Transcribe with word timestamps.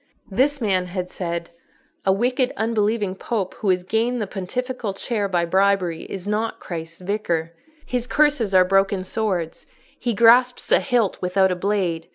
This 0.31 0.59
man 0.59 0.87
had 0.87 1.11
said, 1.11 1.51
"A 2.07 2.11
wicked, 2.11 2.51
unbelieving 2.57 3.13
Pope 3.13 3.53
who 3.59 3.69
has 3.69 3.83
gained 3.83 4.19
the 4.19 4.25
pontifical 4.25 4.95
chair 4.95 5.27
by 5.29 5.45
bribery 5.45 6.05
is 6.05 6.25
not 6.25 6.59
Christ's 6.59 7.01
Vicar. 7.01 7.53
His 7.85 8.07
curses 8.07 8.51
are 8.55 8.65
broken 8.65 9.05
swords: 9.05 9.67
he 9.99 10.15
grasps 10.15 10.71
a 10.71 10.79
hilt 10.79 11.19
without 11.21 11.51
a 11.51 11.55
blade. 11.55 12.07